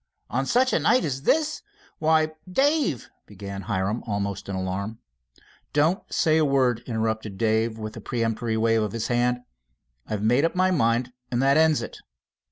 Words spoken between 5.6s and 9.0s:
"Don't say a word," interrupted Dave with a preemptory wave of